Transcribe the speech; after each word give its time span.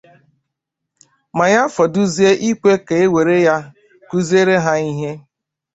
ma 1.37 1.45
ya 1.53 1.63
fọdụzie 1.75 2.31
ikwe 2.49 2.71
ka 2.85 2.95
e 3.03 3.05
were 3.13 3.35
ya 3.47 3.55
kụziere 4.09 4.55
ha 4.65 4.73
ihe. 4.91 5.11